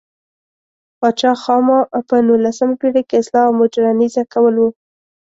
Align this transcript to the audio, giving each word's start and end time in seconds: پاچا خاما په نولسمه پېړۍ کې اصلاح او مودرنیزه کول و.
پاچا 0.99 1.31
خاما 1.43 1.79
په 2.09 2.15
نولسمه 2.27 2.75
پېړۍ 2.81 3.03
کې 3.09 3.15
اصلاح 3.21 3.45
او 3.47 3.57
مودرنیزه 3.59 4.23
کول 4.33 4.55
و. 4.59 4.63